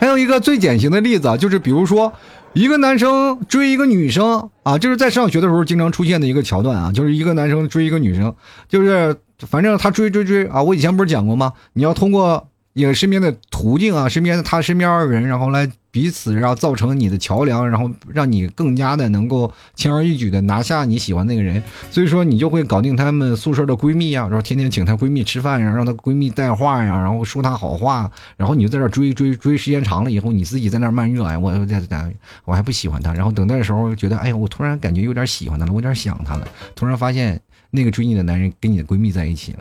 [0.00, 2.12] 还有一个最典型的例子啊，就是比如说
[2.52, 8.34] 一个男生追一个女生啊，就是在上学的时候经常出现的一个桥段啊，就是一个男生追一个女生，
[8.68, 11.52] 就是反正他追追追啊，我以前不是讲过吗？
[11.72, 12.48] 你要通过。
[12.78, 15.66] 你身边的途径啊，身边他身边的人，然后来
[15.96, 21.62] 彼此，然后造成你的桥梁，然后让你更加的能够轻而易举的拿下你喜欢那个人。
[21.90, 39.60] 所以说，你就会搞定他们宿舍的闺蜜呀，然后天天请她闺蜜吃饭呀，让她闺蜜带话呀，然后说她好话，然后你就在那追追追，时间长了以后，你自己在那慢热哎，我在在，我还不喜欢他，然后等待的时候觉得，哎呀，我突然感觉有点喜欢他了，我有点想他了，突然发现那个追你的男人跟你的闺蜜在一起了。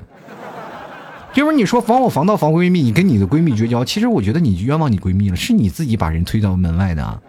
[1.35, 7.19] 就是你说防我防盗防闺蜜，你跟你的闺蜜绝交，其实我觉得你冤枉你闺蜜了，是你自己把人推到门外的啊。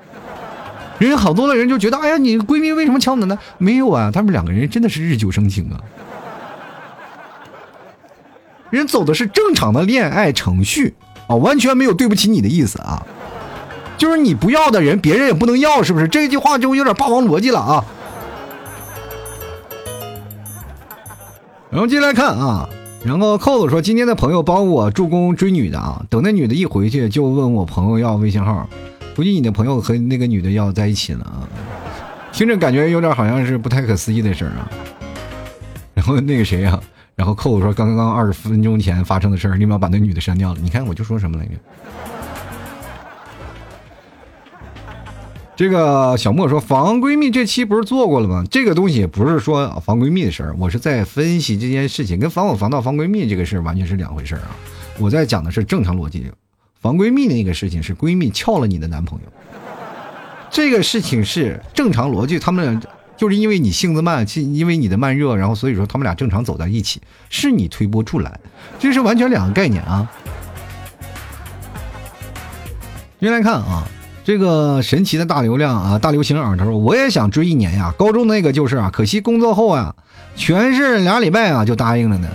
[1.01, 3.37] 人好多的人就觉得，哎呀，你闺蜜为什么抢我呢？
[3.59, 5.83] 没有啊，他们两个人真的是日久生情啊。
[8.71, 10.95] 人走的是正常的恋爱程序
[11.27, 13.05] 啊，完全没有对不起你的意思啊。
[13.99, 16.07] 就是你不要的人，别人也不能要，是不是？
[16.07, 17.85] 这句话就有点霸王逻辑了啊。
[21.71, 22.69] 然后接下来看啊。
[23.07, 28.69] 然后扣子说：“今天的朋友帮我助攻追女的啊，等那女的一回去就问我朋友要微信号，
[29.14, 31.47] 估计你的朋友和那个女的要在一起了啊，
[32.33, 34.69] 听着感觉有点好像是不太可思议的事儿啊。”
[35.95, 36.81] 然后那个谁呀？
[37.14, 40.59] 然后扣子说：“刚刚二十分钟前发生的事儿，立马把那女的删掉了。
[40.61, 41.53] 你看我就说什么来着？”
[45.57, 48.45] 这个小莫说防闺蜜这期不是做过了吗？
[48.51, 54.51] 这个东西不是说防闺蜜的事儿，我是在分析这件事情，跟防我防盗防闺蜜这个事儿完全是两回事儿啊！
[54.99, 56.31] 我在讲的是正常逻辑，
[56.79, 59.33] 防闺蜜的那个事情是闺蜜撬了你的男朋友，
[60.51, 62.79] 这个事情是正常逻辑，他们俩
[63.16, 68.38] 就是因为你性子慢，因为你的慢热，然后所以说他们俩正常走在一起，是你推波助澜，
[68.79, 70.07] 这是完全两个概念啊。
[73.21, 73.88] 原来看啊，
[74.27, 79.95] 这个神奇的大流量啊，大流行啊，他说我也想追一年呀，高中那个就是啊，可惜工作后啊，
[80.35, 82.29] 全是俩礼拜啊就答应了呢，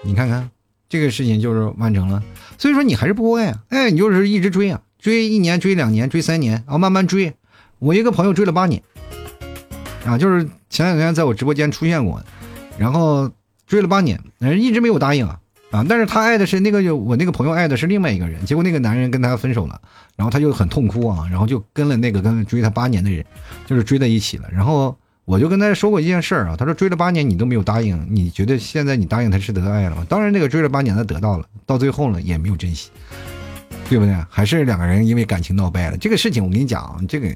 [0.00, 0.48] 你看看
[0.88, 2.22] 这个事情就是完成了，
[2.56, 7.34] 所以说你还是不够爱啊，哎，你就是一直追啊，追一年，追两年，追三年啊，慢慢追，
[7.80, 8.82] 我一个朋友追了八年。
[10.06, 12.22] 啊，就是前两天在我直播间出现过，
[12.78, 13.30] 然后
[13.66, 15.38] 追了八年，人一直没有答应啊。
[15.70, 15.84] 啊！
[15.88, 19.80] 但是他爱的是那个我那个朋友爱的是另外一个人，结果那个男人跟他分手了，
[20.16, 23.24] 然后他就很痛哭啊，然后就跟了那个跟追他八年的人，
[23.66, 24.48] 就是追在一起了。
[24.52, 30.06] 然后我就跟他说过一件事儿啊，他说追了八年你都没有答应，你觉得现在你答应他是得到爱了吗？
[30.08, 32.90] 当然那个追了八年的得到了，到最后呢也没有珍惜。
[33.88, 34.12] 对不对？
[34.28, 35.96] 还是两个人因为感情闹掰了。
[35.96, 37.32] 这个事情我跟你讲，这个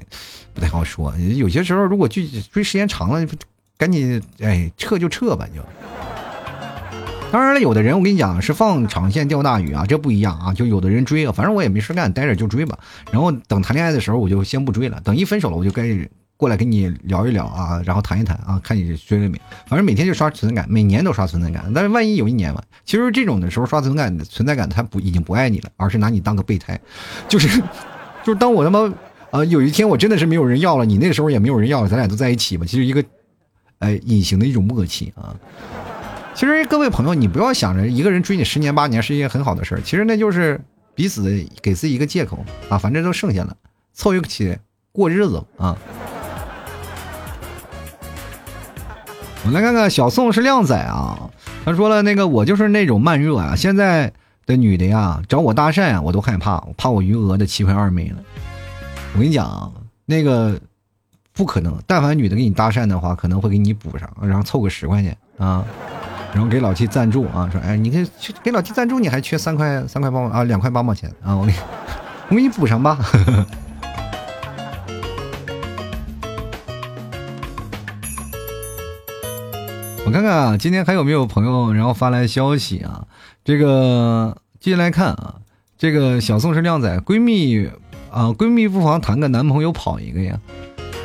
[0.53, 1.13] 不太好说。
[1.17, 3.25] 有些时候如果追追时间长了，
[3.77, 5.61] 赶紧哎撤就撤吧就。
[7.31, 10.53] 当然了，有的人我跟你讲是放长线钓大鱼啊，这不一样啊。
[10.53, 12.77] 就有的人追啊，反正我也没事干，待着就追吧。
[13.09, 14.99] 然后等谈恋爱的时候，我就先不追了。
[15.03, 15.87] 等一分手了，我就该。
[16.35, 19.39] 过来跟你聊一聊啊，然后谈一谈啊，看你追了没？
[19.67, 21.71] 反正每天就刷存在感，每年都刷存在感。
[21.71, 26.81] 但是万一有一年嘛，其实这种的时候刷存在感，存在感他不已经不爱你了，而是拿你当个备胎，
[27.29, 27.61] 就是，
[28.23, 28.91] 就是当我他妈
[29.29, 33.03] 啊有一天我真的是没有人要了，你那个时候也没有人要了，咱俩都在一起嘛，其实一个，
[33.77, 35.35] 哎，隐形的一种默契啊。
[36.33, 40.59] 其实各位朋友，你不要想着一个人追你十年八年是一件很好的事儿，其实那就是
[40.95, 43.55] 彼此给自己一个借口啊，反正都剩下了，
[43.93, 44.57] 凑一起
[44.91, 45.77] 过日子啊。
[49.45, 51.29] 我来看看小宋是靓仔啊，
[51.65, 54.11] 他说了那个我就是那种慢热啊，现在
[54.45, 58.17] 的女的呀找我搭讪啊，我都害怕，我怕我余额的七块二没了。
[59.13, 59.71] 我跟你讲啊，
[60.05, 60.59] 那个
[61.33, 65.65] 不可能，但凡女的给你搭讪的话，可能会给你补上，然后凑个十块钱啊，
[66.33, 68.07] 然后给老七赞助啊，说哎，你给
[68.41, 71.57] 给老七赞助，你还缺三块三块八毛啊，两块八毛钱啊，我给你
[72.29, 72.97] 我给你补上吧。
[80.05, 83.05] 我看看啊，今天还有没有朋友然后发来消息啊？
[83.43, 85.35] 这个接下来看啊，
[85.77, 87.69] 这个小宋是靓仔，闺蜜
[88.09, 90.39] 啊，闺蜜不妨谈个男朋友跑一个呀。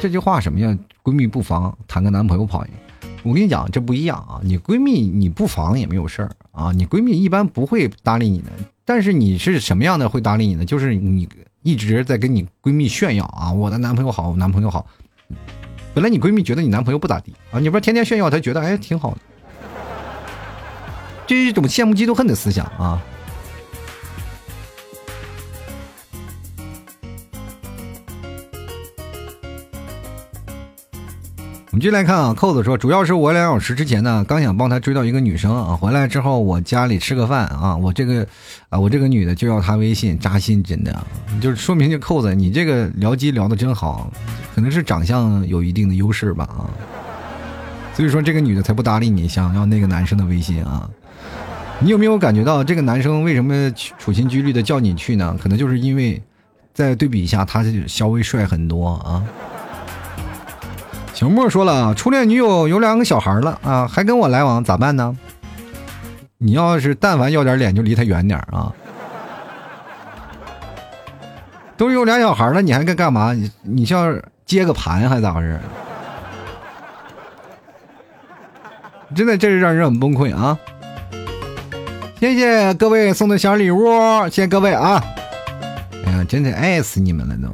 [0.01, 0.79] 这句话什么呀？
[1.03, 2.86] 闺蜜不妨谈个男朋友跑一个。
[3.27, 4.39] 我跟你讲，这不一样啊！
[4.45, 8.53] 你闺蜜你不防也没有事儿啊，你闺蜜一般不会搭理你的。
[8.85, 10.65] 但是你是什么样的会搭理你呢？
[10.65, 11.29] 就是你
[11.63, 14.87] 一直在跟你闺蜜炫耀啊，我的男朋友好，我男朋友好。
[15.93, 19.19] 本来你闺蜜觉得你男朋友不咋地啊，你不是天天炫耀，她觉得哎挺好的，
[21.27, 23.03] 这是一种羡慕嫉妒恨的思想啊。
[31.77, 38.27] 们继续来看啊，扣子说，主要是我两小时之前呢，刚想帮他追到一个女生啊，回来之后我家里吃个饭啊，我这个
[38.71, 41.07] 啊，我这个女的就要他微信，扎心真的，
[41.39, 44.11] 就是说明这扣子，你这个聊机聊的真好，
[44.55, 46.65] 可能是长相有一定的优势吧啊，
[47.93, 50.89] 所以说这个女的才不搭理你，想要那个男生的微信啊，
[51.81, 55.37] 你有没有感觉到这个男生为什么处心积虑的叫你去呢？
[55.43, 56.23] 可能就是因为
[56.73, 59.23] 在对比一下，他稍微帅很多啊。
[61.17, 65.17] 小莫说了啊，初恋女友有两个小孩了啊，还跟我来往，咋办呢？
[66.37, 68.71] 你要是但凡要点脸，就离他远点啊！
[71.79, 73.33] 都有俩小孩了，你还该干嘛？
[73.33, 75.59] 你你像接个盘还咋回事？
[79.15, 80.59] 真的，这是让人很崩溃啊！
[82.21, 83.89] 谢谢各位送的小礼物，
[84.25, 85.03] 谢谢各位啊！
[86.05, 87.49] 哎呀，真的爱死你们了都。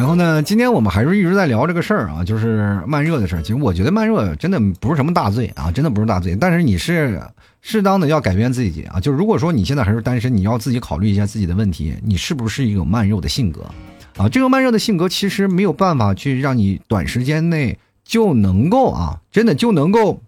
[0.00, 3.42] 然后呢，今天我们还是一直在聊这个事儿啊，就是慢热的事儿。
[3.42, 6.34] 其实我觉得慢热真的不是什么大罪啊，真的不是大罪。
[6.40, 7.20] 但是你是
[7.60, 13.60] 适当的要改变自己啊，就是如果说你现在还是单身，你要自己考虑一下自己的问题，你是不是一种慢热的性格
[14.16, 14.26] 啊？
[14.26, 20.22] 这个慢热的性格其实没有办法去让你短时间内就能够啊，真的就能够。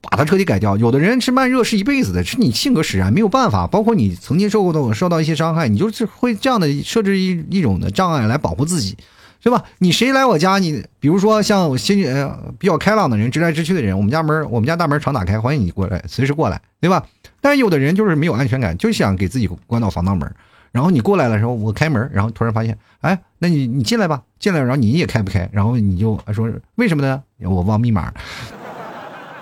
[0.00, 0.76] 把它彻底改掉。
[0.76, 3.66] 有的人是慢热是一辈子的，是你性格使然，没有办法。
[3.66, 8.96] 包括你曾经受过的受到一些伤害，你就是会这样的设置一一种的障碍来保护自己，
[9.42, 9.64] 是吧？
[9.78, 17.04] 你谁来我家，你比如说像我心呃比较开朗的人，直来直去的人，我们家门我们家大门常打开，欢迎你过来，随时过来，对吧？
[17.40, 20.28] 但有的人就是没有安全感，就想给自己关到防盗门，
[20.72, 27.22] 然后你过来的时候，我开门，然后突然发现，哎，那你你进来吧，进来，然后你也开不开，然后你就说为什么呢？
[27.42, 28.12] 我忘密码。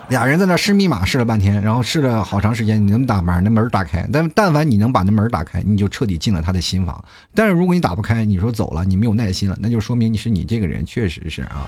[0.09, 4.07] 俩人在那试密码试了半天，然后试了好长时间，你能打把那门打开？
[4.13, 7.03] 但但凡你能把那门打开，你就彻底进了他的心房。
[7.35, 11.67] 但是如果你打不开，你说走了，你没有耐心了，那就说明你是你这个人确实是啊。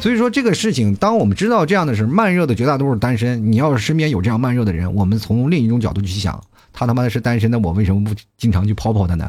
[0.00, 6.38] 所以说这个事情，当我们知道这样的事，慢热的绝大多数单身，你要是身边有这样慢热的人，我们从另一种角度去想，
[6.72, 9.28] 他他妈的是单身的，我为什么不经常去泡泡他呢？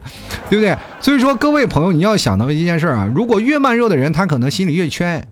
[0.50, 0.78] 对不对？
[1.00, 5.26] 所以说各位朋友，你要想到一件事啊，如果越慢热的人，他可能心里越缺爱。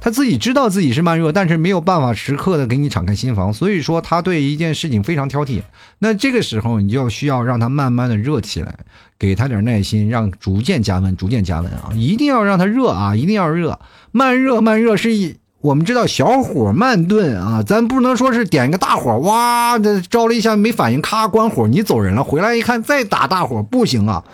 [0.00, 5.60] 他自己知道自己是慢热，但是没有办法时刻的给你敞开心房，所以说他对一件事情非常挑剔。
[5.98, 8.74] 那这个时候，你就要需要让他慢慢的热起来，
[9.18, 11.90] 给他点耐心，让逐渐加温，逐渐加温啊！
[11.94, 13.78] 一定要让他热啊，一定要热。
[14.10, 24.24] 慢热慢热是一，我们知道小火慢炖啊，咱不能说是点一个大火，哇，这着了一下没反应，咔关火，你走人了，回来一看再打大火不行啊。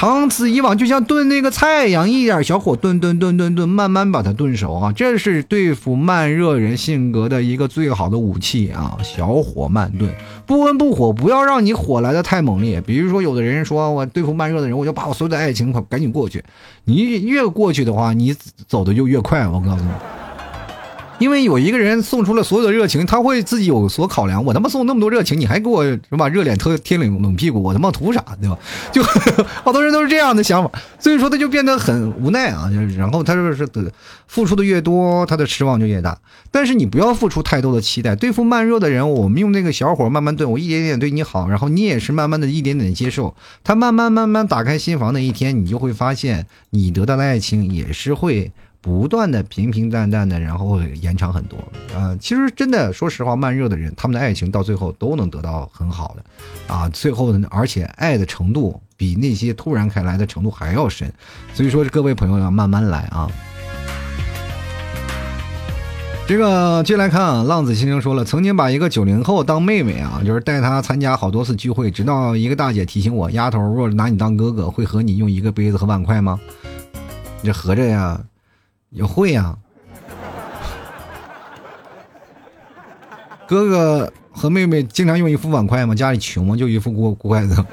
[0.00, 4.92] 长此以往，就像炖那个菜一样，一点小火炖炖炖炖炖，慢慢把它炖熟啊！
[4.92, 8.96] 这是对付慢热人性格的一个最好的武器啊！
[9.02, 10.08] 小火慢炖，
[10.46, 12.80] 不温不火，不要让你火来的太猛烈。
[12.80, 16.44] 比如说，有的人说我对付慢热的人，我就把我所有的爱情快赶紧过去。
[16.84, 18.32] 你越过去的话，你
[18.68, 19.48] 走的就越快。
[19.48, 19.90] 我告诉你。
[21.18, 24.44] 因为有一个人送出了所有的热情，他会自己有所考量。
[24.44, 26.28] 我他妈送那么多热情，你还给我是吧？
[26.28, 28.24] 热脸贴贴冷冷屁股，我他妈图啥？
[28.40, 28.58] 对吧？
[28.92, 29.02] 就
[29.64, 32.70] 好多人都是这样的想法，所以说他就变得很无奈啊。
[32.70, 33.92] 就然后他就是的
[34.26, 36.16] 付出的越多，他的失望就越大。
[36.50, 38.14] 但是你不要付出太多的期待。
[38.14, 43.34] 对付慢热的人，我们用那个小火慢慢炖，我一点点对你好，然后你也是慢慢的一点点接受。
[43.64, 48.52] 他慢慢慢慢打开心房那一天，你就会发现，你得到的爱情也是会。
[48.80, 51.58] 不断的平平淡淡的，然后延长很多。
[51.94, 61.12] 呃，其实真的，说实话，慢热的人，他们的爱情到最后都能得到很好的，啊，最后呢，而且爱的程度比那些突然开来的程度还要深。
[61.52, 63.28] 所以说，各位朋友要慢慢来啊。
[66.26, 76.38] 这个接来看啊，浪子先生说了，曾经把一个九零后当妹妹啊，就是带她参加好多次聚会，直到一个大姐提醒我，丫头，若拿你当哥哥，会和你用一个杯子和碗筷吗？
[77.42, 78.20] 这合着呀。
[78.90, 79.56] 也会呀，
[83.46, 85.94] 哥哥和妹妹经常用一副碗筷吗？
[85.94, 86.56] 家里穷吗？
[86.56, 87.64] 就一副锅锅筷子。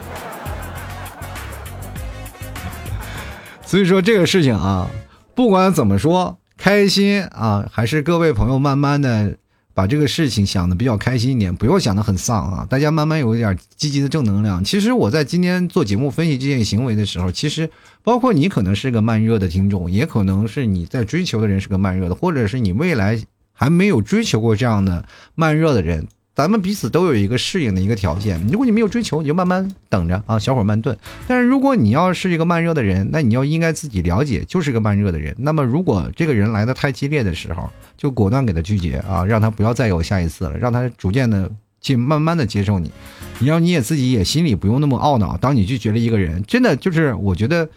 [3.66, 4.90] 所以说这个事情啊，
[5.34, 9.38] 不管怎么说，开心啊，还是各位朋友慢慢的。
[9.76, 12.66] 把这个事情想的比较开心一点，不要想的很丧啊！
[12.70, 14.64] 大家慢慢有一点积极的正能量。
[14.64, 17.70] 其实我在今天做节目分析这件行为的时候，其实
[18.02, 23.22] 包括你可能是个慢热的听众，也可能是你在追求的人是个慢热的，或者是你未来
[23.52, 25.06] 还没有追求过这样的
[25.36, 26.08] 慢热的人。
[26.36, 28.46] 咱们彼此都有一个适应的一个条件。
[28.52, 30.96] 如果你没有追求，你就慢慢等着啊，小火慢炖。
[31.28, 35.34] 但是如果你要是一个慢热的人，那你要应该自己了解，就是个慢热的人。
[35.40, 42.92] 那么如果这个人来的太激烈的时候，就果断给他拒绝啊，让他不要再有下一次了，让他逐渐的去慢慢的接受你。
[43.40, 45.38] 你要你也自己也心里不用那么懊恼。
[45.38, 47.70] 当你拒绝了一个人，真的就是我觉得，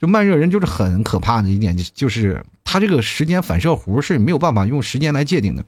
[0.00, 5.62] 就慢热人就是很可怕的一点，就是他这个时间反射弧是没有办法用时间来界定的。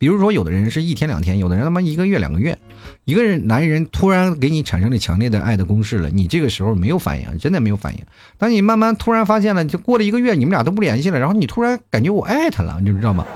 [0.00, 2.56] 比如说，有的人是一天两天，有的人他妈一个月两个月。
[3.04, 8.00] 一个人男人突然给你产生了强烈的爱的攻势了，你这个时候没有反应，真的没有反应。
[8.38, 13.26] 当你慢慢突然发现了，就过了一个月，你们俩都不联系了，然后你突然感觉我爱他了，你知道吗？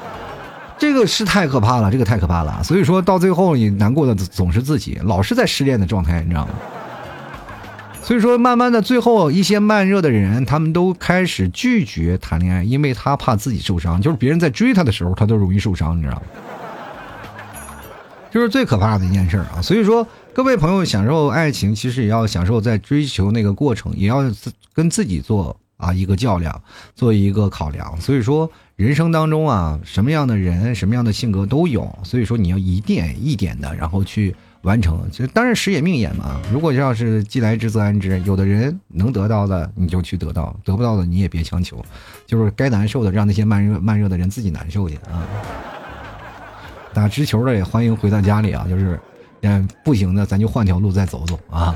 [0.79, 2.65] 这个是太可怕了，这个太可怕了。
[2.65, 6.55] 所以说到最后，你难过的总是自己，老是在失恋的状态，你知道吗？
[8.01, 16.23] 所以说，慢慢的，最后一些慢热的人，他们都开始拒绝谈恋爱，因为他怕自己受伤，就是别人在追他的时候，他都容易受伤，你知道吗？
[18.35, 19.63] 就是最可怕的一件事啊！
[19.63, 24.25] 所以说，各位朋友，享受爱情，其实也要享受在追求那个过程，也要
[24.73, 26.61] 跟自己做啊一个较量，
[26.97, 27.97] 做一个考量。
[28.01, 31.89] 所以说，人生当中啊，什么样的人，什么样的性格都有。
[32.03, 35.09] 所以说，你要一点一点的，然后去完成。
[35.13, 36.43] 就当然时也命也嘛。
[36.53, 41.81] 如果要是既来之则安之，有的人能得到的，你就去得到；得不到的，你也别强求。
[42.27, 45.23] 就是该难受的，让那些慢热慢热的人自己难受去啊。
[46.95, 48.99] 打直球的也欢迎回到家里啊，就是，
[49.43, 51.75] 嗯，不行的咱就换条路再走走啊。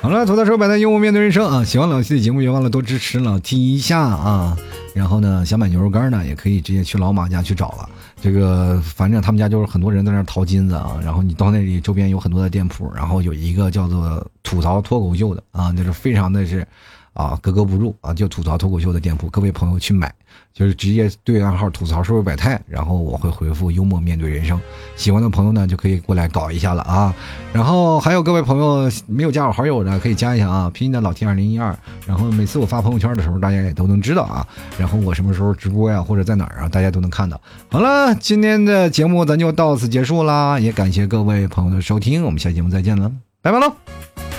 [0.00, 1.62] 好了，吐槽手摆在幽默面对人生啊！
[1.64, 4.58] 喜欢老 T 的节目，别忘了多支持老 T 一下啊！
[4.92, 7.88] 然后呢，想买牛肉干呢，也可以直接去老马家去找了。
[8.20, 10.98] 这个反正他们家就是很多人在那淘金子啊。
[11.04, 16.66] 然后你到那里周边有很多的店铺，然后有一个叫做吐槽脱口秀的啊，就是非常的是。
[17.12, 20.12] 啊，格格不入啊，就吐槽脱口秀的店铺，各位朋友去买，
[20.54, 24.58] 就是直接对暗号吐槽社会百态，然后我会回复幽默面对人生。
[24.96, 27.14] 喜欢的朋友呢，就可以过来搞一下了啊。
[27.52, 31.76] 然后还有各位朋友没有加我好友的，可以加一下啊，拼音的老 T 二零一二。
[32.06, 34.46] 然后每次我发朋友圈的时候，大家也都能知道啊。
[34.78, 37.38] 然后我什么时候直播呀，或者在哪儿啊，大家都能看到。
[37.70, 44.31] 好了，今天的节目咱就到此结束啦，也感谢各位朋友的收听，我们下节目再见了，拜拜喽。